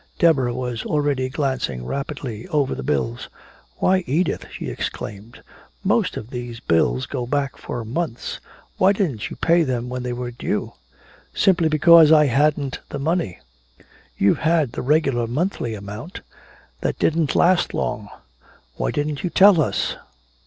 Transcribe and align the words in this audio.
Deborah 0.17 0.51
was 0.55 0.83
already 0.83 1.29
glancing 1.29 1.85
rapidly 1.85 2.47
over 2.47 2.73
the 2.73 2.81
bills. 2.81 3.29
"Why, 3.77 3.99
Edith," 4.07 4.47
she 4.51 4.67
exclaimed, 4.67 5.43
"most 5.83 6.17
of 6.17 6.31
these 6.31 6.59
bills 6.59 7.05
go 7.05 7.27
back 7.27 7.55
for 7.55 7.85
months. 7.85 8.39
Why 8.79 8.93
didn't 8.93 9.29
you 9.29 9.35
pay 9.35 9.61
them 9.61 9.89
when 9.89 10.01
they 10.01 10.11
were 10.11 10.31
due?" 10.31 10.73
"Simply 11.35 11.69
because 11.69 12.11
I 12.11 12.25
hadn't 12.25 12.79
the 12.89 12.97
money!" 12.97 13.41
"You've 14.17 14.39
had 14.39 14.71
the 14.71 14.81
regular 14.81 15.27
monthly 15.27 15.75
amount." 15.75 16.21
"That 16.79 16.97
didn't 16.97 17.35
last 17.35 17.71
long" 17.71 18.09
"Why 18.77 18.89
didn't 18.89 19.23
you 19.23 19.29
tell 19.29 19.61
us?" 19.61 19.97